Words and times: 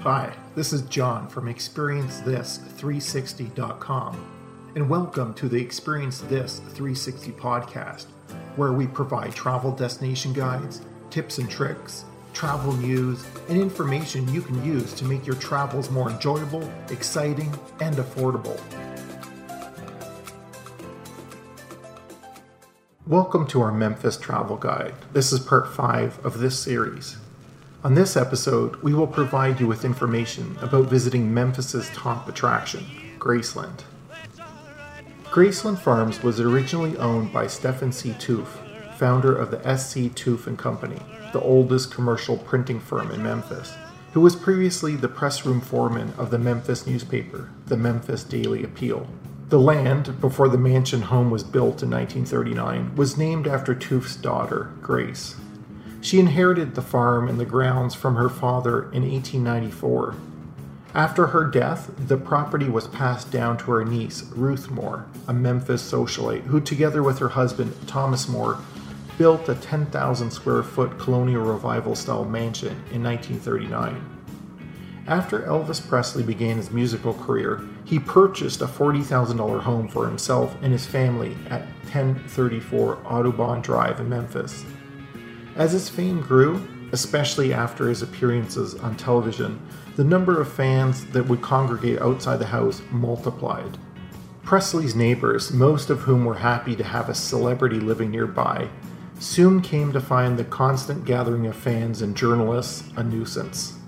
Hi, 0.00 0.32
this 0.54 0.72
is 0.72 0.82
John 0.82 1.26
from 1.26 1.46
ExperienceThis360.com, 1.46 4.26
and 4.76 4.88
welcome 4.88 5.34
to 5.34 5.48
the 5.48 5.60
Experience 5.60 6.20
This 6.20 6.58
360 6.58 7.32
podcast, 7.32 8.04
where 8.54 8.72
we 8.72 8.86
provide 8.86 9.34
travel 9.34 9.72
destination 9.72 10.32
guides, 10.32 10.82
tips 11.10 11.38
and 11.38 11.50
tricks, 11.50 12.04
travel 12.34 12.74
news, 12.74 13.26
and 13.48 13.58
information 13.58 14.32
you 14.32 14.42
can 14.42 14.64
use 14.64 14.94
to 14.94 15.04
make 15.04 15.26
your 15.26 15.36
travels 15.36 15.90
more 15.90 16.10
enjoyable, 16.10 16.70
exciting, 16.90 17.52
and 17.80 17.96
affordable. 17.96 18.60
Welcome 23.08 23.46
to 23.48 23.60
our 23.62 23.72
Memphis 23.72 24.16
Travel 24.16 24.56
Guide. 24.56 24.94
This 25.12 25.32
is 25.32 25.40
part 25.40 25.72
5 25.72 26.24
of 26.24 26.38
this 26.38 26.56
series. 26.58 27.16
On 27.86 27.94
this 27.94 28.16
episode, 28.16 28.74
we 28.82 28.92
will 28.94 29.06
provide 29.06 29.60
you 29.60 29.68
with 29.68 29.84
information 29.84 30.58
about 30.60 30.86
visiting 30.86 31.32
Memphis's 31.32 31.88
top 31.90 32.28
attraction, 32.28 32.84
Graceland. 33.20 33.84
Graceland 35.26 35.78
Farms 35.78 36.20
was 36.20 36.40
originally 36.40 36.96
owned 36.96 37.32
by 37.32 37.46
Stephen 37.46 37.92
C. 37.92 38.10
Toof, 38.14 38.48
founder 38.96 39.32
of 39.32 39.52
the 39.52 39.64
S.C. 39.64 40.08
Toof 40.08 40.48
and 40.48 40.58
Company, 40.58 40.98
the 41.32 41.40
oldest 41.40 41.94
commercial 41.94 42.38
printing 42.38 42.80
firm 42.80 43.12
in 43.12 43.22
Memphis, 43.22 43.72
who 44.14 44.20
was 44.20 44.34
previously 44.34 44.96
the 44.96 45.08
pressroom 45.08 45.62
foreman 45.62 46.12
of 46.18 46.32
the 46.32 46.40
Memphis 46.40 46.88
newspaper, 46.88 47.50
the 47.66 47.76
Memphis 47.76 48.24
Daily 48.24 48.64
Appeal. 48.64 49.06
The 49.48 49.60
land, 49.60 50.20
before 50.20 50.48
the 50.48 50.58
mansion 50.58 51.02
home 51.02 51.30
was 51.30 51.44
built 51.44 51.84
in 51.84 51.90
1939, 51.90 52.96
was 52.96 53.16
named 53.16 53.46
after 53.46 53.76
Toof's 53.76 54.16
daughter, 54.16 54.72
Grace. 54.82 55.36
She 56.00 56.20
inherited 56.20 56.74
the 56.74 56.82
farm 56.82 57.28
and 57.28 57.40
the 57.40 57.44
grounds 57.44 57.94
from 57.94 58.16
her 58.16 58.28
father 58.28 58.82
in 58.92 59.02
1894. 59.02 60.14
After 60.94 61.26
her 61.26 61.44
death, 61.44 61.90
the 61.98 62.16
property 62.16 62.68
was 62.68 62.88
passed 62.88 63.30
down 63.30 63.58
to 63.58 63.70
her 63.72 63.84
niece, 63.84 64.22
Ruth 64.34 64.70
Moore, 64.70 65.06
a 65.28 65.34
Memphis 65.34 65.82
socialite, 65.82 66.44
who, 66.44 66.60
together 66.60 67.02
with 67.02 67.18
her 67.18 67.28
husband, 67.30 67.74
Thomas 67.86 68.28
Moore, 68.28 68.58
built 69.18 69.48
a 69.48 69.54
10,000 69.54 70.30
square 70.30 70.62
foot 70.62 70.98
colonial 70.98 71.42
revival 71.42 71.94
style 71.94 72.24
mansion 72.24 72.82
in 72.92 73.02
1939. 73.02 74.16
After 75.06 75.40
Elvis 75.40 75.86
Presley 75.86 76.22
began 76.22 76.56
his 76.56 76.70
musical 76.70 77.14
career, 77.14 77.60
he 77.84 77.98
purchased 77.98 78.60
a 78.60 78.66
$40,000 78.66 79.60
home 79.60 79.88
for 79.88 80.06
himself 80.06 80.56
and 80.62 80.72
his 80.72 80.86
family 80.86 81.36
at 81.48 81.60
1034 81.84 82.98
Audubon 83.04 83.60
Drive 83.60 84.00
in 84.00 84.08
Memphis. 84.08 84.64
As 85.56 85.72
his 85.72 85.88
fame 85.88 86.20
grew, 86.20 86.68
especially 86.92 87.52
after 87.52 87.88
his 87.88 88.02
appearances 88.02 88.74
on 88.74 88.96
television, 88.96 89.60
the 89.96 90.04
number 90.04 90.40
of 90.40 90.52
fans 90.52 91.06
that 91.06 91.26
would 91.26 91.40
congregate 91.40 92.00
outside 92.00 92.38
the 92.38 92.46
house 92.46 92.82
multiplied. 92.90 93.78
Presley's 94.44 94.94
neighbors, 94.94 95.52
most 95.52 95.88
of 95.88 96.00
whom 96.00 96.24
were 96.24 96.34
happy 96.34 96.76
to 96.76 96.84
have 96.84 97.08
a 97.08 97.14
celebrity 97.14 97.80
living 97.80 98.10
nearby, 98.10 98.68
soon 99.18 99.62
came 99.62 99.92
to 99.92 100.00
find 100.00 100.38
the 100.38 100.44
constant 100.44 101.06
gathering 101.06 101.46
of 101.46 101.56
fans 101.56 102.02
and 102.02 102.14
journalists 102.14 102.84
a 102.96 103.02
nuisance. 103.02 103.78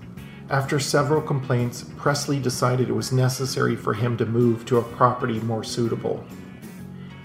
After 0.49 0.79
several 0.79 1.21
complaints, 1.21 1.85
Presley 1.97 2.39
decided 2.39 2.89
it 2.89 2.93
was 2.93 3.11
necessary 3.11 3.75
for 3.75 3.93
him 3.93 4.17
to 4.17 4.25
move 4.25 4.65
to 4.65 4.79
a 4.79 4.83
property 4.83 5.39
more 5.41 5.63
suitable. 5.63 6.25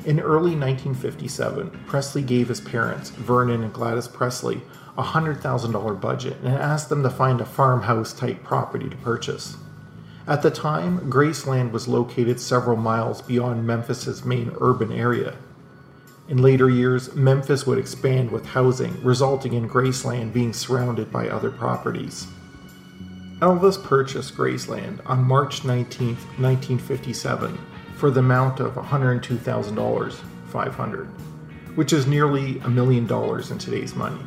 In 0.04 0.20
early 0.20 0.54
1957, 0.54 1.70
Presley 1.86 2.22
gave 2.22 2.48
his 2.48 2.60
parents, 2.60 3.08
Vernon 3.08 3.62
and 3.62 3.72
Gladys 3.72 4.06
Presley, 4.06 4.60
a 4.98 5.02
$100,000 5.02 6.00
budget 6.00 6.36
and 6.42 6.54
asked 6.54 6.90
them 6.90 7.02
to 7.02 7.10
find 7.10 7.40
a 7.40 7.46
farmhouse 7.46 8.12
type 8.12 8.44
property 8.44 8.90
to 8.90 8.96
purchase. 8.96 9.56
At 10.26 10.42
the 10.42 10.50
time, 10.50 11.10
Graceland 11.10 11.72
was 11.72 11.88
located 11.88 12.38
several 12.38 12.76
miles 12.76 13.22
beyond 13.22 13.66
Memphis's 13.66 14.24
main 14.26 14.52
urban 14.60 14.92
area. 14.92 15.36
In 16.28 16.38
later 16.38 16.68
years, 16.68 17.14
Memphis 17.14 17.66
would 17.66 17.78
expand 17.78 18.30
with 18.30 18.46
housing, 18.46 19.02
resulting 19.02 19.54
in 19.54 19.68
Graceland 19.68 20.32
being 20.32 20.52
surrounded 20.52 21.10
by 21.10 21.28
other 21.28 21.50
properties. 21.50 22.26
Elvis 23.40 23.82
purchased 23.82 24.34
Graceland 24.34 25.00
on 25.04 25.24
March 25.24 25.64
19, 25.64 26.14
1957, 26.14 27.58
for 28.04 28.10
the 28.10 28.20
amount 28.20 28.60
of 28.60 28.76
102,500, 28.76 31.06
which 31.74 31.94
is 31.94 32.06
nearly 32.06 32.58
a 32.58 32.68
million 32.68 33.06
dollars 33.06 33.50
in 33.50 33.56
today's 33.56 33.94
money. 33.94 34.20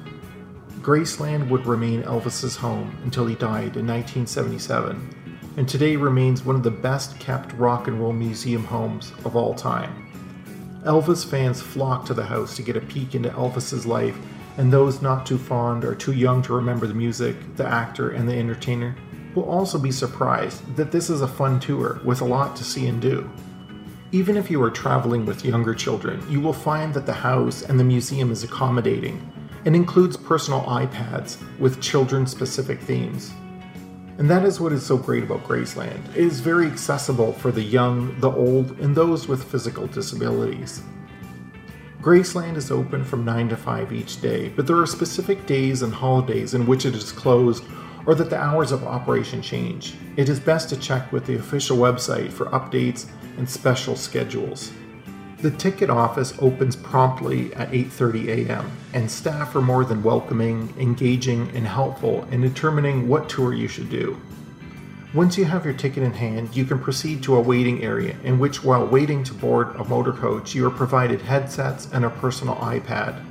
Graceland 0.79 1.47
would 1.47 1.67
remain 1.67 2.01
Elvis's 2.01 2.55
home 2.55 2.97
until 3.03 3.27
he 3.27 3.35
died 3.35 3.77
in 3.77 3.85
1977, 3.85 5.53
and 5.57 5.69
today 5.69 5.95
remains 5.95 6.43
one 6.43 6.55
of 6.55 6.63
the 6.63 6.71
best 6.71 7.19
kept 7.19 7.53
rock 7.53 7.87
and 7.87 8.01
roll 8.01 8.13
museum 8.13 8.63
homes 8.63 9.11
of 9.25 9.35
all 9.35 9.53
time. 9.53 10.11
Elvis 10.83 11.23
fans 11.23 11.61
flock 11.61 12.03
to 12.07 12.15
the 12.15 12.25
house 12.25 12.55
to 12.55 12.63
get 12.63 12.77
a 12.77 12.81
peek 12.81 13.13
into 13.13 13.29
Elvis's 13.29 13.85
life, 13.85 14.17
and 14.57 14.73
those 14.73 15.03
not 15.03 15.27
too 15.27 15.37
fond 15.37 15.85
or 15.85 15.93
too 15.93 16.13
young 16.13 16.41
to 16.41 16.53
remember 16.53 16.87
the 16.87 16.95
music, 16.95 17.35
the 17.57 17.67
actor, 17.67 18.09
and 18.09 18.27
the 18.27 18.33
entertainer 18.33 18.95
will 19.35 19.47
also 19.47 19.77
be 19.77 19.91
surprised 19.91 20.75
that 20.75 20.91
this 20.91 21.11
is 21.11 21.21
a 21.21 21.27
fun 21.27 21.59
tour 21.59 22.01
with 22.03 22.21
a 22.21 22.25
lot 22.25 22.55
to 22.55 22.63
see 22.63 22.87
and 22.87 22.99
do. 22.99 23.29
Even 24.13 24.37
if 24.37 24.49
you 24.49 24.63
are 24.63 24.71
traveling 24.71 25.25
with 25.25 25.43
younger 25.43 25.75
children, 25.75 26.23
you 26.29 26.39
will 26.39 26.53
find 26.53 26.93
that 26.93 27.05
the 27.05 27.11
house 27.11 27.63
and 27.63 27.77
the 27.77 27.83
museum 27.83 28.31
is 28.31 28.41
accommodating 28.41 29.19
and 29.65 29.75
includes 29.75 30.15
personal 30.15 30.61
iPads 30.61 31.37
with 31.59 31.81
children 31.81 32.25
specific 32.25 32.79
themes. 32.79 33.33
And 34.17 34.29
that 34.29 34.45
is 34.45 34.61
what 34.61 34.71
is 34.71 34.85
so 34.85 34.95
great 34.95 35.23
about 35.23 35.43
Graceland. 35.43 36.09
It 36.11 36.23
is 36.23 36.39
very 36.39 36.67
accessible 36.67 37.33
for 37.33 37.51
the 37.51 37.61
young, 37.61 38.17
the 38.21 38.31
old, 38.31 38.79
and 38.79 38.95
those 38.95 39.27
with 39.27 39.43
physical 39.43 39.87
disabilities. 39.87 40.81
Graceland 42.01 42.55
is 42.55 42.71
open 42.71 43.03
from 43.03 43.25
9 43.25 43.49
to 43.49 43.57
5 43.57 43.91
each 43.91 44.21
day, 44.21 44.47
but 44.47 44.65
there 44.65 44.77
are 44.77 44.87
specific 44.87 45.45
days 45.45 45.81
and 45.81 45.93
holidays 45.93 46.53
in 46.53 46.65
which 46.65 46.85
it 46.85 46.95
is 46.95 47.11
closed 47.11 47.65
or 48.05 48.15
that 48.15 48.29
the 48.29 48.39
hours 48.39 48.71
of 48.71 48.85
operation 48.85 49.41
change. 49.41 49.95
It 50.15 50.29
is 50.29 50.39
best 50.39 50.69
to 50.69 50.77
check 50.77 51.11
with 51.11 51.25
the 51.25 51.35
official 51.35 51.75
website 51.77 52.31
for 52.31 52.45
updates 52.47 53.07
and 53.37 53.49
special 53.49 53.95
schedules. 53.95 54.71
The 55.39 55.51
ticket 55.51 55.91
office 55.91 56.33
opens 56.39 56.75
promptly 56.75 57.53
at 57.53 57.71
8:30 57.71 58.47
a.m. 58.47 58.71
and 58.93 59.09
staff 59.09 59.55
are 59.55 59.61
more 59.61 59.85
than 59.85 60.01
welcoming, 60.01 60.73
engaging, 60.79 61.51
and 61.53 61.67
helpful 61.67 62.27
in 62.31 62.41
determining 62.41 63.07
what 63.07 63.29
tour 63.29 63.53
you 63.53 63.67
should 63.67 63.91
do. 63.91 64.17
Once 65.13 65.37
you 65.37 65.45
have 65.45 65.63
your 65.63 65.75
ticket 65.75 66.01
in 66.01 66.13
hand, 66.13 66.55
you 66.55 66.65
can 66.65 66.79
proceed 66.79 67.21
to 67.21 67.35
a 67.35 67.41
waiting 67.41 67.83
area 67.83 68.15
in 68.23 68.39
which 68.39 68.63
while 68.63 68.85
waiting 68.85 69.23
to 69.23 69.33
board 69.35 69.75
a 69.75 69.83
motor 69.83 70.11
coach, 70.11 70.55
you 70.55 70.65
are 70.65 70.71
provided 70.71 71.21
headsets 71.21 71.87
and 71.93 72.03
a 72.03 72.09
personal 72.09 72.55
iPad. 72.55 73.23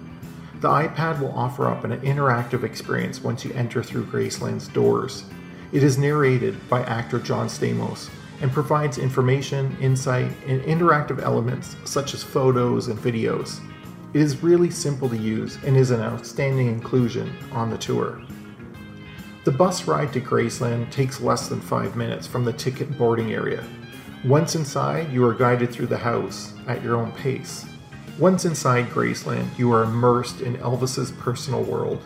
The 0.60 0.68
iPad 0.68 1.20
will 1.20 1.36
offer 1.36 1.66
up 1.68 1.84
an 1.84 2.00
interactive 2.00 2.62
experience 2.62 3.20
once 3.22 3.44
you 3.44 3.52
enter 3.52 3.82
through 3.82 4.06
Graceland's 4.06 4.68
doors. 4.68 5.24
It 5.72 5.82
is 5.82 5.98
narrated 5.98 6.56
by 6.68 6.82
actor 6.84 7.18
John 7.18 7.48
Stamos 7.48 8.08
and 8.40 8.52
provides 8.52 8.98
information, 8.98 9.76
insight, 9.80 10.30
and 10.46 10.62
interactive 10.62 11.22
elements 11.22 11.76
such 11.84 12.14
as 12.14 12.22
photos 12.22 12.88
and 12.88 12.98
videos. 12.98 13.60
It 14.14 14.20
is 14.20 14.42
really 14.42 14.70
simple 14.70 15.08
to 15.08 15.16
use 15.16 15.58
and 15.64 15.76
is 15.76 15.90
an 15.90 16.00
outstanding 16.00 16.68
inclusion 16.68 17.32
on 17.52 17.70
the 17.70 17.78
tour. 17.78 18.22
The 19.44 19.52
bus 19.52 19.86
ride 19.86 20.12
to 20.12 20.20
Graceland 20.20 20.90
takes 20.90 21.20
less 21.20 21.48
than 21.48 21.60
five 21.60 21.96
minutes 21.96 22.26
from 22.26 22.44
the 22.44 22.52
ticket 22.52 22.96
boarding 22.98 23.32
area. 23.32 23.64
Once 24.24 24.56
inside, 24.56 25.12
you 25.12 25.24
are 25.24 25.34
guided 25.34 25.70
through 25.70 25.86
the 25.86 25.96
house 25.96 26.52
at 26.66 26.82
your 26.82 26.96
own 26.96 27.12
pace. 27.12 27.64
Once 28.18 28.44
inside 28.44 28.88
Graceland, 28.88 29.46
you 29.58 29.70
are 29.72 29.84
immersed 29.84 30.40
in 30.40 30.56
Elvis's 30.56 31.12
personal 31.12 31.62
world. 31.62 32.02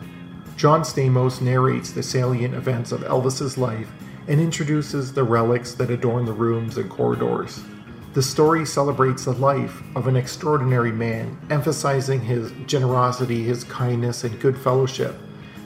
John 0.57 0.83
Stamos 0.83 1.41
narrates 1.41 1.93
the 1.93 2.03
salient 2.03 2.55
events 2.55 2.93
of 2.93 3.01
Elvis's 3.03 3.57
life 3.57 3.91
and 4.31 4.41
introduces 4.41 5.13
the 5.13 5.25
relics 5.25 5.75
that 5.75 5.91
adorn 5.91 6.25
the 6.25 6.33
rooms 6.33 6.79
and 6.79 6.89
corridors. 6.89 7.65
The 8.15 8.23
story 8.23 8.65
celebrates 8.65 9.25
the 9.25 9.33
life 9.33 9.83
of 9.97 10.07
an 10.07 10.15
extraordinary 10.15 10.93
man, 10.93 11.37
emphasizing 11.51 12.21
his 12.21 12.53
generosity, 12.65 13.43
his 13.43 13.65
kindness, 13.65 14.23
and 14.23 14.41
good 14.41 14.57
fellowship. 14.57 15.17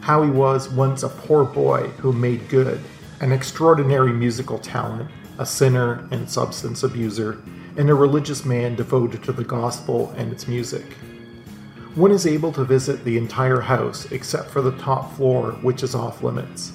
How 0.00 0.22
he 0.22 0.30
was 0.30 0.70
once 0.70 1.02
a 1.02 1.10
poor 1.10 1.44
boy 1.44 1.88
who 1.98 2.14
made 2.14 2.48
good, 2.48 2.80
an 3.20 3.32
extraordinary 3.32 4.14
musical 4.14 4.58
talent, 4.58 5.10
a 5.38 5.44
sinner 5.44 6.08
and 6.10 6.28
substance 6.28 6.82
abuser, 6.82 7.42
and 7.76 7.90
a 7.90 7.94
religious 7.94 8.46
man 8.46 8.76
devoted 8.76 9.22
to 9.24 9.32
the 9.32 9.44
gospel 9.44 10.14
and 10.16 10.32
its 10.32 10.48
music. 10.48 10.84
One 11.96 12.12
is 12.12 12.26
able 12.26 12.52
to 12.52 12.64
visit 12.64 13.04
the 13.04 13.18
entire 13.18 13.60
house 13.60 14.10
except 14.10 14.48
for 14.48 14.62
the 14.62 14.76
top 14.78 15.14
floor, 15.16 15.52
which 15.60 15.82
is 15.82 15.94
off 15.94 16.22
limits. 16.22 16.72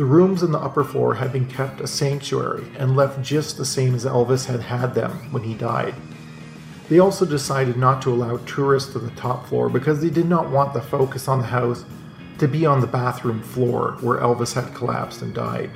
The 0.00 0.06
rooms 0.06 0.42
in 0.42 0.50
the 0.50 0.58
upper 0.58 0.82
floor 0.82 1.16
had 1.16 1.30
been 1.30 1.44
kept 1.44 1.82
a 1.82 1.86
sanctuary 1.86 2.64
and 2.78 2.96
left 2.96 3.20
just 3.20 3.58
the 3.58 3.66
same 3.66 3.94
as 3.94 4.06
Elvis 4.06 4.46
had 4.46 4.60
had 4.60 4.94
them 4.94 5.30
when 5.30 5.42
he 5.42 5.52
died. 5.52 5.94
They 6.88 7.00
also 7.00 7.26
decided 7.26 7.76
not 7.76 8.00
to 8.00 8.10
allow 8.14 8.38
tourists 8.38 8.94
to 8.94 8.98
the 8.98 9.10
top 9.10 9.46
floor 9.46 9.68
because 9.68 10.00
they 10.00 10.08
did 10.08 10.24
not 10.24 10.48
want 10.48 10.72
the 10.72 10.80
focus 10.80 11.28
on 11.28 11.40
the 11.40 11.48
house 11.48 11.84
to 12.38 12.48
be 12.48 12.64
on 12.64 12.80
the 12.80 12.86
bathroom 12.86 13.42
floor 13.42 13.98
where 14.00 14.20
Elvis 14.20 14.54
had 14.54 14.74
collapsed 14.74 15.20
and 15.20 15.34
died. 15.34 15.70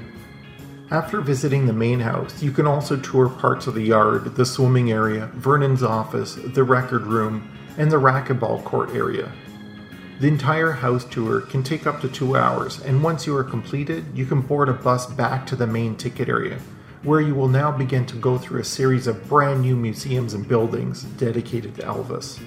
After 0.91 1.21
visiting 1.21 1.67
the 1.67 1.75
main 1.75 2.01
house, 2.01 2.43
you 2.43 2.51
can 2.51 2.67
also 2.67 2.97
tour 2.97 3.29
parts 3.29 3.67
of 3.67 3.75
the 3.75 3.83
yard, 3.83 4.37
the 4.37 4.47
swimming 4.47 4.91
area, 4.91 5.27
Vernon's 5.35 5.83
office, 5.83 6.37
the 6.37 6.65
record 6.65 7.03
room, 7.03 7.47
and 7.77 7.93
the 7.93 8.01
racquetball 8.01 8.65
court 8.65 8.89
area. 8.95 9.31
The 10.21 10.29
entire 10.29 10.71
house 10.71 11.05
tour 11.05 11.41
can 11.41 11.65
take 11.65 11.89
up 11.89 12.01
to 12.01 12.09
two 12.09 12.37
hours, 12.37 12.81
and 12.81 13.03
once 13.03 13.27
you 13.27 13.37
are 13.37 13.43
completed, 13.43 14.05
you 14.15 14.27
can 14.27 14.43
board 14.43 14.69
a 14.69 14.73
bus 14.73 15.07
back 15.07 15.45
to 15.47 15.57
the 15.57 15.67
main 15.67 15.97
ticket 15.97 16.29
area, 16.29 16.61
where 17.03 17.21
you 17.21 17.35
will 17.35 17.49
now 17.49 17.73
begin 17.73 18.07
to 18.07 18.17
go 18.17 18.39
through 18.39 18.61
a 18.61 18.65
series 18.65 19.09
of 19.09 19.29
brand 19.29 19.63
new 19.63 19.75
museums 19.75 20.33
and 20.33 20.47
buildings 20.47 21.03
dedicated 21.03 21.75
to 21.75 21.83
Elvis. 21.83 22.39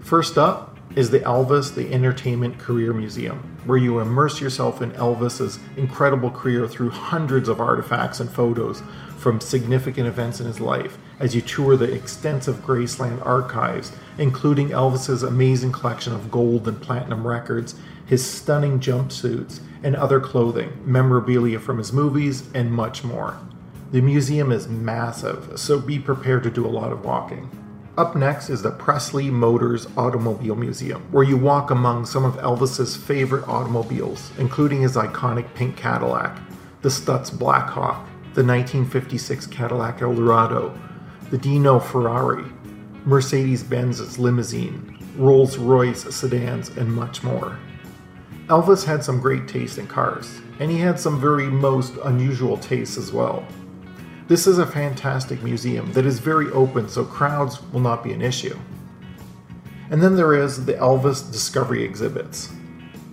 First 0.00 0.36
up 0.36 0.69
is 0.96 1.10
the 1.10 1.20
Elvis 1.20 1.74
the 1.74 1.92
Entertainment 1.92 2.58
Career 2.58 2.92
Museum, 2.92 3.56
where 3.64 3.78
you 3.78 4.00
immerse 4.00 4.40
yourself 4.40 4.82
in 4.82 4.90
Elvis's 4.92 5.60
incredible 5.76 6.30
career 6.30 6.66
through 6.66 6.90
hundreds 6.90 7.48
of 7.48 7.60
artifacts 7.60 8.18
and 8.18 8.30
photos 8.30 8.82
from 9.16 9.40
significant 9.40 10.08
events 10.08 10.40
in 10.40 10.46
his 10.46 10.60
life 10.60 10.98
as 11.20 11.34
you 11.34 11.42
tour 11.42 11.76
the 11.76 11.92
extensive 11.92 12.56
Graceland 12.56 13.24
archives, 13.24 13.92
including 14.18 14.70
Elvis's 14.70 15.22
amazing 15.22 15.70
collection 15.70 16.12
of 16.12 16.30
gold 16.30 16.66
and 16.66 16.80
platinum 16.80 17.26
records, 17.26 17.76
his 18.06 18.28
stunning 18.28 18.80
jumpsuits, 18.80 19.60
and 19.82 19.94
other 19.94 20.18
clothing, 20.18 20.72
memorabilia 20.84 21.60
from 21.60 21.78
his 21.78 21.92
movies, 21.92 22.50
and 22.52 22.72
much 22.72 23.04
more. 23.04 23.38
The 23.92 24.00
museum 24.00 24.50
is 24.50 24.68
massive, 24.68 25.58
so 25.58 25.78
be 25.78 25.98
prepared 25.98 26.42
to 26.44 26.50
do 26.50 26.66
a 26.66 26.68
lot 26.68 26.92
of 26.92 27.04
walking. 27.04 27.50
Up 27.98 28.14
next 28.14 28.50
is 28.50 28.62
the 28.62 28.70
Presley 28.70 29.30
Motors 29.30 29.88
Automobile 29.96 30.54
Museum, 30.54 31.02
where 31.10 31.24
you 31.24 31.36
walk 31.36 31.72
among 31.72 32.06
some 32.06 32.24
of 32.24 32.36
Elvis's 32.36 32.96
favorite 32.96 33.46
automobiles, 33.48 34.30
including 34.38 34.82
his 34.82 34.94
iconic 34.94 35.52
pink 35.54 35.76
Cadillac, 35.76 36.38
the 36.82 36.88
Stutz 36.88 37.36
Blackhawk, 37.36 38.06
the 38.34 38.44
1956 38.44 39.48
Cadillac 39.48 40.02
Eldorado, 40.02 40.72
the 41.30 41.38
Dino 41.38 41.80
Ferrari, 41.80 42.44
Mercedes 43.04 43.64
Benz's 43.64 44.20
limousine, 44.20 44.96
Rolls 45.16 45.58
Royce 45.58 46.04
sedans, 46.14 46.68
and 46.76 46.94
much 46.94 47.24
more. 47.24 47.58
Elvis 48.46 48.84
had 48.84 49.02
some 49.02 49.20
great 49.20 49.48
taste 49.48 49.78
in 49.78 49.88
cars, 49.88 50.40
and 50.60 50.70
he 50.70 50.78
had 50.78 50.98
some 50.98 51.20
very 51.20 51.48
most 51.48 51.94
unusual 52.04 52.56
tastes 52.56 52.96
as 52.96 53.12
well. 53.12 53.44
This 54.30 54.46
is 54.46 54.58
a 54.58 54.64
fantastic 54.64 55.42
museum 55.42 55.92
that 55.92 56.06
is 56.06 56.20
very 56.20 56.52
open, 56.52 56.88
so 56.88 57.04
crowds 57.04 57.60
will 57.72 57.80
not 57.80 58.04
be 58.04 58.12
an 58.12 58.22
issue. 58.22 58.56
And 59.90 60.00
then 60.00 60.14
there 60.14 60.34
is 60.34 60.66
the 60.66 60.74
Elvis 60.74 61.32
Discovery 61.32 61.82
exhibits. 61.82 62.48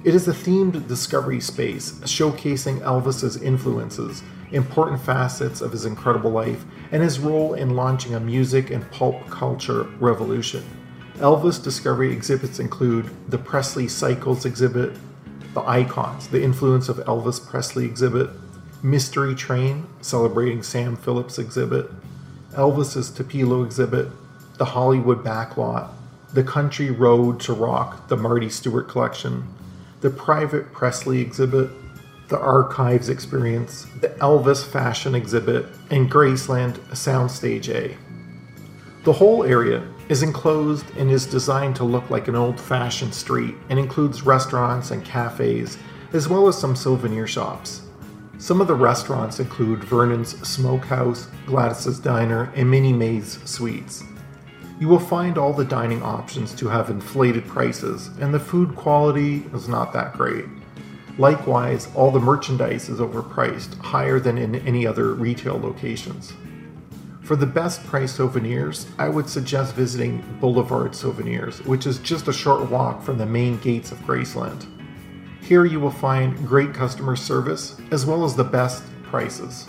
It 0.03 0.13
is 0.13 0.27
a 0.27 0.31
themed 0.31 0.87
discovery 0.87 1.41
space 1.41 1.93
showcasing 2.01 2.81
Elvis's 2.81 3.35
influences 3.41 4.21
important 4.51 5.01
facets 5.01 5.59
of 5.59 5.71
his 5.71 5.85
incredible 5.85 6.29
life, 6.29 6.63
and 6.91 7.01
his 7.01 7.17
role 7.17 7.55
in 7.55 7.75
launching 7.75 8.13
a 8.13 8.19
music 8.19 8.69
and 8.69 8.89
pulp 8.91 9.27
culture 9.27 9.85
revolution. 9.99 10.63
Elvis 11.15 11.61
Discovery 11.63 12.13
exhibits 12.13 12.59
include 12.59 13.09
the 13.27 13.39
Presley 13.39 13.87
Cycles 13.87 14.45
exhibit, 14.45 14.95
the 15.55 15.61
Icons, 15.61 16.27
the 16.27 16.43
Influence 16.43 16.89
of 16.89 16.97
Elvis 16.97 17.43
Presley 17.43 17.85
exhibit, 17.85 18.29
Mystery 18.87 19.35
Train, 19.35 19.85
celebrating 19.99 20.63
Sam 20.63 20.95
Phillips 20.95 21.37
exhibit, 21.37 21.91
Elvis's 22.53 23.09
Tupelo 23.11 23.63
exhibit, 23.63 24.07
the 24.57 24.63
Hollywood 24.63 25.25
Backlot, 25.25 25.89
the 26.33 26.43
Country 26.43 26.89
Road 26.89 27.37
to 27.41 27.51
Rock, 27.51 28.07
the 28.07 28.15
Marty 28.15 28.47
Stuart 28.47 28.87
collection, 28.87 29.45
the 29.99 30.09
Private 30.09 30.71
Presley 30.71 31.19
exhibit, 31.19 31.69
the 32.29 32.39
Archives 32.39 33.09
Experience, 33.09 33.87
the 33.99 34.07
Elvis 34.21 34.65
Fashion 34.65 35.15
Exhibit, 35.15 35.65
and 35.89 36.09
Graceland 36.09 36.77
Soundstage 36.91 37.67
A. 37.67 37.97
The 39.03 39.11
whole 39.11 39.43
area 39.43 39.85
is 40.07 40.23
enclosed 40.23 40.85
and 40.97 41.11
is 41.11 41.25
designed 41.25 41.75
to 41.75 41.83
look 41.83 42.09
like 42.09 42.29
an 42.29 42.35
old 42.35 42.57
fashioned 42.57 43.13
street 43.13 43.55
and 43.69 43.77
includes 43.77 44.25
restaurants 44.25 44.91
and 44.91 45.03
cafes, 45.03 45.77
as 46.13 46.29
well 46.29 46.47
as 46.47 46.57
some 46.57 46.77
souvenir 46.77 47.27
shops. 47.27 47.81
Some 48.39 48.61
of 48.61 48.67
the 48.67 48.75
restaurants 48.75 49.39
include 49.39 49.83
Vernon's 49.83 50.37
Smokehouse, 50.47 51.27
Gladys's 51.47 51.99
Diner, 51.99 52.51
and 52.55 52.69
Minnie 52.69 52.93
Mae's 52.93 53.39
Sweets. 53.45 54.03
You 54.79 54.87
will 54.87 54.99
find 54.99 55.39
all 55.39 55.53
the 55.53 55.65
dining 55.65 56.03
options 56.03 56.53
to 56.55 56.67
have 56.67 56.91
inflated 56.91 57.47
prices, 57.47 58.11
and 58.19 58.31
the 58.31 58.39
food 58.39 58.75
quality 58.75 59.43
is 59.55 59.67
not 59.67 59.91
that 59.93 60.13
great. 60.13 60.45
Likewise, 61.17 61.87
all 61.95 62.11
the 62.11 62.19
merchandise 62.19 62.89
is 62.89 62.99
overpriced, 62.99 63.75
higher 63.79 64.19
than 64.19 64.37
in 64.37 64.53
any 64.67 64.85
other 64.85 65.15
retail 65.15 65.59
locations. 65.59 66.31
For 67.23 67.35
the 67.35 67.47
best 67.47 67.83
price 67.87 68.13
souvenirs, 68.13 68.85
I 68.99 69.09
would 69.09 69.27
suggest 69.27 69.73
visiting 69.73 70.23
Boulevard 70.39 70.95
Souvenirs, 70.95 71.65
which 71.65 71.87
is 71.87 71.97
just 71.97 72.27
a 72.27 72.33
short 72.33 72.69
walk 72.69 73.01
from 73.01 73.17
the 73.17 73.25
main 73.25 73.57
gates 73.57 73.91
of 73.91 73.97
Graceland. 74.01 74.67
Here 75.47 75.63
you 75.63 75.79
will 75.79 75.91
find 75.91 76.45
great 76.45 76.73
customer 76.73 77.15
service 77.15 77.79
as 77.91 78.05
well 78.05 78.25
as 78.25 78.35
the 78.35 78.43
best 78.43 78.83
prices. 79.03 79.65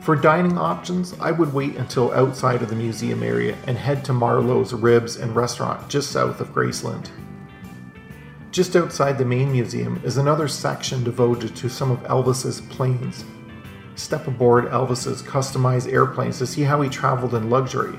For 0.00 0.16
dining 0.16 0.56
options, 0.56 1.12
I 1.20 1.30
would 1.30 1.52
wait 1.52 1.76
until 1.76 2.10
outside 2.12 2.62
of 2.62 2.70
the 2.70 2.74
museum 2.74 3.22
area 3.22 3.54
and 3.66 3.76
head 3.76 4.02
to 4.06 4.14
Marlowe's 4.14 4.72
Ribs 4.72 5.16
and 5.16 5.36
Restaurant 5.36 5.86
just 5.90 6.10
south 6.10 6.40
of 6.40 6.54
Graceland. 6.54 7.10
Just 8.50 8.76
outside 8.76 9.18
the 9.18 9.26
main 9.26 9.52
museum 9.52 10.00
is 10.02 10.16
another 10.16 10.48
section 10.48 11.04
devoted 11.04 11.54
to 11.56 11.68
some 11.68 11.90
of 11.90 12.02
Elvis's 12.04 12.62
planes. 12.62 13.26
Step 13.94 14.26
aboard 14.26 14.70
Elvis's 14.70 15.20
customized 15.20 15.92
airplanes 15.92 16.38
to 16.38 16.46
see 16.46 16.62
how 16.62 16.80
he 16.80 16.88
traveled 16.88 17.34
in 17.34 17.50
luxury. 17.50 17.98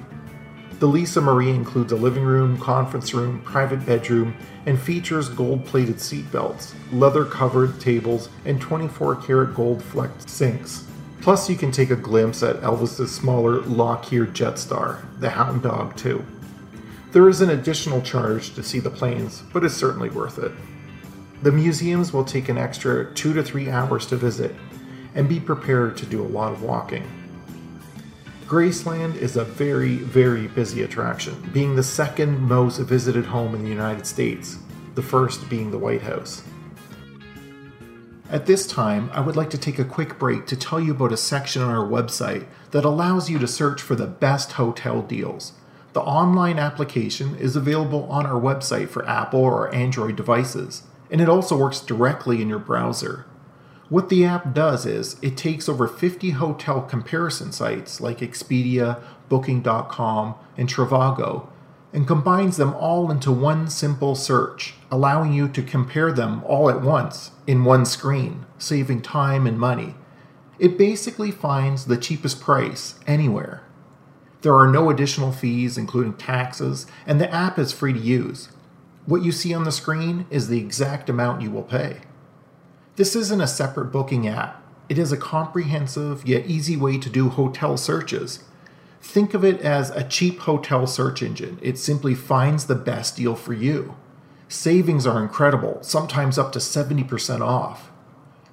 The 0.79 0.87
Lisa 0.87 1.19
Marie 1.21 1.49
includes 1.49 1.91
a 1.91 1.95
living 1.95 2.23
room, 2.23 2.59
conference 2.59 3.11
room, 3.11 3.41
private 3.41 3.83
bedroom, 3.83 4.35
and 4.67 4.79
features 4.79 5.27
gold 5.27 5.65
plated 5.65 5.95
seatbelts, 5.95 6.75
leather 6.91 7.25
covered 7.25 7.79
tables, 7.81 8.29
and 8.45 8.61
24 8.61 9.15
karat 9.15 9.55
gold 9.55 9.81
flecked 9.81 10.29
sinks. 10.29 10.85
Plus, 11.21 11.49
you 11.49 11.55
can 11.55 11.71
take 11.71 11.89
a 11.89 11.95
glimpse 11.95 12.43
at 12.43 12.61
Elvis's 12.61 13.11
smaller 13.11 13.61
Lockheed 13.61 14.35
Jetstar, 14.35 15.03
the 15.19 15.31
Hound 15.31 15.63
Dog, 15.63 15.95
too. 15.97 16.23
There 17.11 17.27
is 17.27 17.41
an 17.41 17.49
additional 17.49 18.01
charge 18.01 18.53
to 18.53 18.61
see 18.61 18.79
the 18.79 18.91
planes, 18.91 19.41
but 19.51 19.63
it's 19.63 19.73
certainly 19.73 20.11
worth 20.11 20.37
it. 20.37 20.51
The 21.41 21.51
museums 21.51 22.13
will 22.13 22.23
take 22.23 22.49
an 22.49 22.57
extra 22.59 23.11
two 23.15 23.33
to 23.33 23.41
three 23.41 23.71
hours 23.71 24.05
to 24.07 24.15
visit, 24.15 24.53
and 25.15 25.27
be 25.27 25.39
prepared 25.39 25.97
to 25.97 26.05
do 26.05 26.21
a 26.21 26.27
lot 26.27 26.51
of 26.51 26.61
walking. 26.61 27.03
Graceland 28.47 29.17
is 29.17 29.35
a 29.35 29.43
very, 29.43 29.97
very 29.97 30.47
busy 30.47 30.83
attraction, 30.83 31.35
being 31.51 31.75
the 31.75 31.83
second 31.83 32.39
most 32.39 32.77
visited 32.79 33.25
home 33.25 33.53
in 33.53 33.61
the 33.61 33.69
United 33.69 34.07
States, 34.07 34.57
the 34.95 35.01
first 35.01 35.49
being 35.49 35.69
the 35.69 35.77
White 35.77 36.01
House. 36.01 36.43
At 38.29 38.45
this 38.45 38.65
time, 38.65 39.09
I 39.11 39.19
would 39.19 39.35
like 39.35 39.49
to 39.49 39.57
take 39.57 39.79
a 39.79 39.83
quick 39.83 40.17
break 40.17 40.45
to 40.45 40.55
tell 40.55 40.79
you 40.79 40.93
about 40.93 41.11
a 41.11 41.17
section 41.17 41.61
on 41.61 41.75
our 41.75 41.85
website 41.85 42.47
that 42.71 42.85
allows 42.85 43.29
you 43.29 43.37
to 43.37 43.47
search 43.47 43.81
for 43.81 43.95
the 43.95 44.07
best 44.07 44.53
hotel 44.53 45.01
deals. 45.01 45.51
The 45.91 45.99
online 45.99 46.57
application 46.57 47.35
is 47.35 47.57
available 47.57 48.05
on 48.05 48.25
our 48.25 48.39
website 48.39 48.87
for 48.87 49.05
Apple 49.09 49.41
or 49.41 49.75
Android 49.75 50.15
devices, 50.15 50.83
and 51.11 51.19
it 51.19 51.27
also 51.27 51.57
works 51.57 51.81
directly 51.81 52.41
in 52.41 52.47
your 52.47 52.59
browser. 52.59 53.25
What 53.89 54.09
the 54.09 54.25
app 54.25 54.53
does 54.53 54.85
is 54.85 55.15
it 55.21 55.37
takes 55.37 55.69
over 55.69 55.87
50 55.87 56.31
hotel 56.31 56.81
comparison 56.81 57.51
sites 57.51 58.01
like 58.01 58.19
Expedia, 58.19 59.01
Booking.com, 59.29 60.35
and 60.57 60.67
Trivago 60.67 61.47
and 61.93 62.05
combines 62.05 62.57
them 62.57 62.73
all 62.75 63.09
into 63.09 63.31
one 63.31 63.69
simple 63.69 64.13
search, 64.13 64.75
allowing 64.91 65.33
you 65.33 65.47
to 65.47 65.63
compare 65.63 66.11
them 66.11 66.43
all 66.43 66.69
at 66.69 66.81
once 66.81 67.31
in 67.47 67.63
one 67.63 67.85
screen, 67.85 68.45
saving 68.57 69.01
time 69.01 69.47
and 69.47 69.57
money. 69.57 69.95
It 70.59 70.77
basically 70.77 71.31
finds 71.31 71.85
the 71.85 71.97
cheapest 71.97 72.41
price 72.41 72.99
anywhere. 73.07 73.63
There 74.41 74.55
are 74.55 74.67
no 74.67 74.89
additional 74.89 75.31
fees, 75.31 75.77
including 75.77 76.13
taxes, 76.13 76.87
and 77.05 77.21
the 77.21 77.33
app 77.33 77.57
is 77.57 77.71
free 77.71 77.93
to 77.93 77.99
use. 77.99 78.49
What 79.05 79.23
you 79.23 79.31
see 79.31 79.53
on 79.53 79.63
the 79.63 79.71
screen 79.71 80.25
is 80.29 80.49
the 80.49 80.59
exact 80.59 81.09
amount 81.09 81.41
you 81.41 81.49
will 81.49 81.63
pay. 81.63 82.01
This 82.97 83.15
isn't 83.15 83.41
a 83.41 83.47
separate 83.47 83.91
booking 83.91 84.27
app, 84.27 84.59
it 84.89 84.97
is 84.97 85.11
a 85.11 85.17
comprehensive 85.17 86.27
yet 86.27 86.47
easy 86.47 86.75
way 86.75 86.97
to 86.97 87.11
do 87.11 87.29
hotel 87.29 87.77
searches. 87.77 88.43
Think 89.03 89.35
of 89.35 89.45
it 89.45 89.61
as 89.61 89.91
a 89.91 90.03
cheap 90.03 90.39
hotel 90.39 90.87
search 90.87 91.21
engine. 91.21 91.59
It 91.61 91.77
simply 91.77 92.15
finds 92.15 92.65
the 92.65 92.73
best 92.73 93.15
deal 93.15 93.35
for 93.35 93.53
you. 93.53 93.95
Savings 94.47 95.05
are 95.05 95.21
incredible, 95.21 95.77
sometimes 95.83 96.39
up 96.39 96.51
to 96.53 96.59
70% 96.59 97.41
off. 97.41 97.91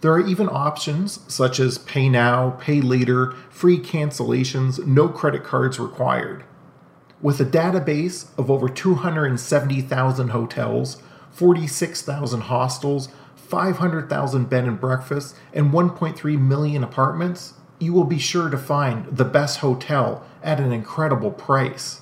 There 0.02 0.12
are 0.12 0.20
even 0.20 0.50
options 0.50 1.20
such 1.26 1.58
as 1.58 1.78
pay 1.78 2.10
now, 2.10 2.50
pay 2.60 2.82
later, 2.82 3.32
free 3.48 3.78
cancellations, 3.78 4.84
no 4.86 5.08
credit 5.08 5.42
cards 5.42 5.80
required. 5.80 6.44
With 7.22 7.40
a 7.40 7.46
database 7.46 8.26
of 8.36 8.50
over 8.50 8.68
270,000 8.68 10.28
hotels, 10.28 11.02
46,000 11.30 12.42
hostels, 12.42 13.08
500,000 13.44 14.48
bed 14.48 14.64
and 14.64 14.80
breakfasts, 14.80 15.34
and 15.52 15.72
1.3 15.72 16.40
million 16.40 16.82
apartments, 16.82 17.52
you 17.78 17.92
will 17.92 18.04
be 18.04 18.18
sure 18.18 18.48
to 18.48 18.58
find 18.58 19.16
the 19.16 19.24
best 19.24 19.58
hotel 19.58 20.24
at 20.42 20.58
an 20.60 20.72
incredible 20.72 21.30
price. 21.30 22.00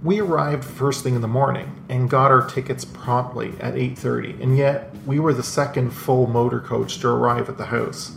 We 0.00 0.20
arrived 0.20 0.62
first 0.62 1.02
thing 1.02 1.16
in 1.16 1.22
the 1.22 1.26
morning 1.26 1.82
and 1.88 2.08
got 2.08 2.30
our 2.30 2.46
tickets 2.46 2.84
promptly 2.84 3.54
at 3.58 3.74
8:30, 3.74 4.40
and 4.40 4.56
yet 4.56 4.94
we 5.04 5.18
were 5.18 5.34
the 5.34 5.42
second 5.42 5.90
full 5.90 6.28
motor 6.28 6.60
coach 6.60 7.00
to 7.00 7.08
arrive 7.08 7.48
at 7.48 7.58
the 7.58 7.66
house. 7.66 8.12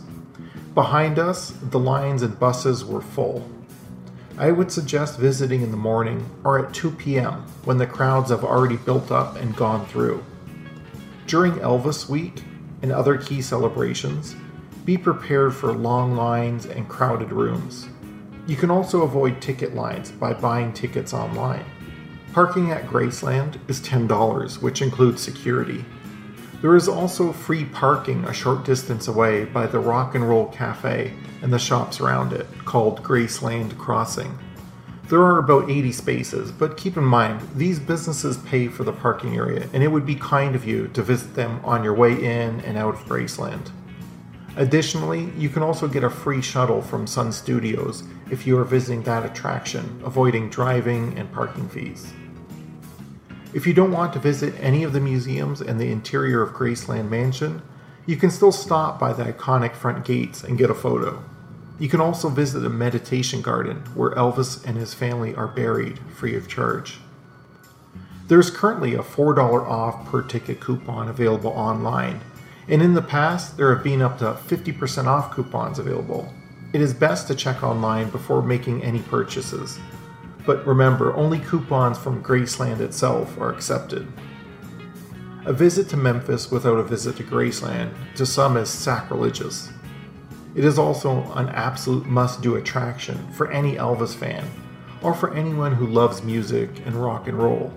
Behind 0.76 1.18
us, 1.18 1.52
the 1.70 1.80
lines 1.80 2.22
and 2.22 2.38
buses 2.38 2.84
were 2.84 3.00
full. 3.00 3.48
I 4.38 4.52
would 4.52 4.70
suggest 4.70 5.18
visiting 5.18 5.60
in 5.60 5.72
the 5.72 5.76
morning 5.76 6.24
or 6.44 6.56
at 6.60 6.72
2 6.72 6.92
p.m. 6.92 7.46
when 7.64 7.78
the 7.78 7.86
crowds 7.88 8.30
have 8.30 8.44
already 8.44 8.76
built 8.76 9.10
up 9.10 9.34
and 9.34 9.56
gone 9.56 9.84
through. 9.86 10.22
During 11.26 11.54
Elvis 11.54 12.08
Week 12.08 12.44
and 12.82 12.92
other 12.92 13.16
key 13.16 13.42
celebrations, 13.42 14.36
be 14.84 14.96
prepared 14.96 15.52
for 15.52 15.72
long 15.72 16.14
lines 16.14 16.64
and 16.64 16.88
crowded 16.88 17.32
rooms. 17.32 17.88
You 18.46 18.54
can 18.54 18.70
also 18.70 19.02
avoid 19.02 19.40
ticket 19.40 19.74
lines 19.74 20.12
by 20.12 20.32
buying 20.32 20.72
tickets 20.72 21.12
online. 21.12 21.64
Parking 22.32 22.70
at 22.70 22.86
Graceland 22.86 23.58
is 23.68 23.78
$10, 23.82 24.62
which 24.62 24.80
includes 24.80 25.20
security. 25.20 25.84
There 26.62 26.74
is 26.74 26.88
also 26.88 27.30
free 27.30 27.66
parking 27.66 28.24
a 28.24 28.32
short 28.32 28.64
distance 28.64 29.06
away 29.06 29.44
by 29.44 29.66
the 29.66 29.78
Rock 29.78 30.14
and 30.14 30.26
Roll 30.26 30.46
Cafe 30.46 31.12
and 31.42 31.52
the 31.52 31.58
shops 31.58 32.00
around 32.00 32.32
it, 32.32 32.46
called 32.64 33.02
Graceland 33.02 33.76
Crossing. 33.76 34.38
There 35.08 35.20
are 35.20 35.40
about 35.40 35.68
80 35.68 35.92
spaces, 35.92 36.50
but 36.50 36.78
keep 36.78 36.96
in 36.96 37.04
mind, 37.04 37.46
these 37.54 37.78
businesses 37.78 38.38
pay 38.38 38.66
for 38.68 38.84
the 38.84 38.94
parking 38.94 39.36
area, 39.36 39.68
and 39.74 39.82
it 39.82 39.88
would 39.88 40.06
be 40.06 40.14
kind 40.14 40.54
of 40.54 40.64
you 40.64 40.88
to 40.94 41.02
visit 41.02 41.34
them 41.34 41.60
on 41.62 41.84
your 41.84 41.92
way 41.92 42.14
in 42.14 42.60
and 42.62 42.78
out 42.78 42.94
of 42.94 43.00
Graceland. 43.02 43.70
Additionally, 44.56 45.30
you 45.36 45.50
can 45.50 45.62
also 45.62 45.86
get 45.86 46.02
a 46.02 46.08
free 46.08 46.40
shuttle 46.40 46.80
from 46.80 47.06
Sun 47.06 47.32
Studios 47.32 48.04
if 48.30 48.46
you 48.46 48.56
are 48.56 48.64
visiting 48.64 49.02
that 49.02 49.26
attraction, 49.26 50.00
avoiding 50.02 50.48
driving 50.48 51.18
and 51.18 51.30
parking 51.30 51.68
fees. 51.68 52.14
If 53.54 53.66
you 53.66 53.74
don't 53.74 53.92
want 53.92 54.12
to 54.14 54.18
visit 54.18 54.54
any 54.58 54.82
of 54.82 54.92
the 54.92 55.00
museums 55.00 55.60
and 55.60 55.80
the 55.80 55.90
interior 55.90 56.42
of 56.42 56.54
Graceland 56.54 57.10
Mansion, 57.10 57.62
you 58.06 58.16
can 58.16 58.30
still 58.30 58.52
stop 58.52 58.98
by 58.98 59.12
the 59.12 59.24
iconic 59.24 59.74
front 59.74 60.04
gates 60.04 60.42
and 60.42 60.58
get 60.58 60.70
a 60.70 60.74
photo. 60.74 61.22
You 61.78 61.88
can 61.88 62.00
also 62.00 62.28
visit 62.28 62.60
the 62.60 62.70
meditation 62.70 63.42
garden 63.42 63.78
where 63.94 64.12
Elvis 64.12 64.64
and 64.64 64.76
his 64.76 64.94
family 64.94 65.34
are 65.34 65.48
buried 65.48 65.98
free 66.14 66.36
of 66.36 66.48
charge. 66.48 66.98
There's 68.28 68.50
currently 68.50 68.94
a 68.94 69.02
$4 69.02 69.38
off 69.38 70.06
per 70.06 70.22
ticket 70.22 70.60
coupon 70.60 71.08
available 71.08 71.50
online 71.50 72.20
and 72.68 72.80
in 72.80 72.94
the 72.94 73.02
past, 73.02 73.56
there 73.56 73.74
have 73.74 73.82
been 73.82 74.02
up 74.02 74.18
to 74.18 74.32
50% 74.32 75.06
off 75.06 75.34
coupons 75.34 75.78
available. 75.78 76.32
It 76.72 76.80
is 76.80 76.94
best 76.94 77.26
to 77.28 77.34
check 77.34 77.62
online 77.62 78.08
before 78.10 78.40
making 78.40 78.82
any 78.82 79.00
purchases. 79.00 79.78
But 80.44 80.66
remember, 80.66 81.14
only 81.14 81.38
coupons 81.38 81.98
from 81.98 82.22
Graceland 82.22 82.80
itself 82.80 83.38
are 83.38 83.52
accepted. 83.52 84.10
A 85.44 85.52
visit 85.52 85.88
to 85.90 85.96
Memphis 85.96 86.50
without 86.50 86.78
a 86.78 86.84
visit 86.84 87.16
to 87.16 87.24
Graceland 87.24 87.92
to 88.16 88.26
some 88.26 88.56
is 88.56 88.70
sacrilegious. 88.70 89.70
It 90.54 90.64
is 90.64 90.78
also 90.78 91.32
an 91.32 91.48
absolute 91.48 92.06
must 92.06 92.42
do 92.42 92.56
attraction 92.56 93.32
for 93.32 93.50
any 93.50 93.74
Elvis 93.74 94.14
fan 94.14 94.48
or 95.02 95.14
for 95.14 95.34
anyone 95.34 95.72
who 95.74 95.86
loves 95.86 96.22
music 96.22 96.70
and 96.86 96.94
rock 96.94 97.26
and 97.26 97.38
roll. 97.38 97.72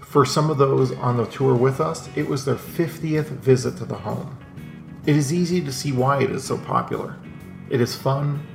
For 0.00 0.26
some 0.26 0.50
of 0.50 0.58
those 0.58 0.92
on 0.92 1.16
the 1.16 1.24
tour 1.26 1.54
with 1.54 1.80
us, 1.80 2.08
it 2.14 2.28
was 2.28 2.44
their 2.44 2.56
50th 2.56 3.28
visit 3.28 3.78
to 3.78 3.86
the 3.86 3.94
home. 3.94 4.36
It 5.06 5.16
is 5.16 5.32
easy 5.32 5.62
to 5.62 5.72
see 5.72 5.92
why 5.92 6.22
it 6.22 6.30
is 6.30 6.44
so 6.44 6.58
popular. 6.58 7.16
It 7.70 7.80
is 7.80 7.96
fun, 7.96 8.46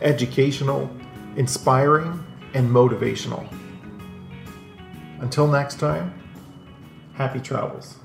educational, 0.00 0.90
inspiring, 1.36 2.24
and 2.54 2.70
motivational. 2.70 3.46
Until 5.20 5.46
next 5.46 5.78
time, 5.78 6.14
happy 7.14 7.40
travels. 7.40 7.96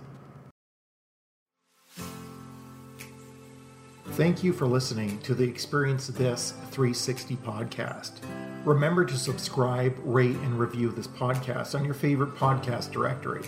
Thank 4.14 4.44
you 4.44 4.52
for 4.52 4.68
listening 4.68 5.20
to 5.20 5.34
the 5.34 5.46
Experience 5.46 6.08
This 6.08 6.52
360 6.72 7.38
podcast. 7.38 8.20
Remember 8.66 9.06
to 9.06 9.18
subscribe, 9.18 9.96
rate, 10.04 10.36
and 10.36 10.60
review 10.60 10.92
this 10.92 11.08
podcast 11.08 11.74
on 11.74 11.86
your 11.86 11.94
favorite 11.94 12.36
podcast 12.36 12.92
directory. 12.92 13.44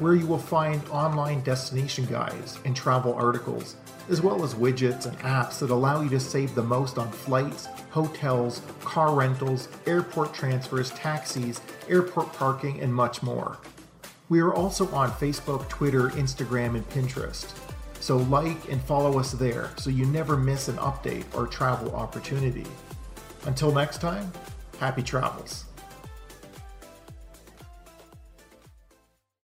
where 0.00 0.14
you 0.14 0.26
will 0.26 0.38
find 0.38 0.82
online 0.88 1.40
destination 1.42 2.06
guides 2.06 2.58
and 2.64 2.74
travel 2.74 3.14
articles, 3.14 3.76
as 4.08 4.22
well 4.22 4.42
as 4.42 4.54
widgets 4.54 5.06
and 5.06 5.16
apps 5.20 5.58
that 5.60 5.70
allow 5.70 6.00
you 6.00 6.08
to 6.08 6.18
save 6.18 6.54
the 6.54 6.62
most 6.62 6.98
on 6.98 7.10
flights, 7.10 7.66
hotels, 7.90 8.62
car 8.80 9.14
rentals, 9.14 9.68
airport 9.86 10.32
transfers, 10.32 10.90
taxis, 10.90 11.60
airport 11.88 12.32
parking, 12.32 12.80
and 12.80 12.92
much 12.92 13.22
more. 13.22 13.58
We 14.30 14.40
are 14.40 14.54
also 14.54 14.88
on 14.92 15.10
Facebook, 15.12 15.68
Twitter, 15.68 16.08
Instagram, 16.10 16.74
and 16.76 16.88
Pinterest. 16.90 17.52
So 18.00 18.16
like 18.16 18.70
and 18.70 18.80
follow 18.82 19.18
us 19.18 19.32
there 19.32 19.70
so 19.76 19.90
you 19.90 20.06
never 20.06 20.36
miss 20.36 20.68
an 20.68 20.76
update 20.76 21.24
or 21.34 21.46
travel 21.46 21.94
opportunity. 21.94 22.66
Until 23.44 23.72
next 23.72 24.00
time, 24.00 24.32
happy 24.78 25.02
travels. 25.02 25.64